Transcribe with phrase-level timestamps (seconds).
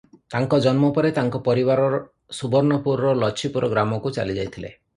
[0.33, 2.01] ତାଙ୍କ ଜନ୍ମ ପରେ ତାଙ୍କ ପରିବାର
[2.39, 4.77] ସୁବର୍ଣ୍ଣପୁରର ଲଛିପୁର ଗ୍ରାମକୁ ଚାଲିଯାଇଥିଲେ।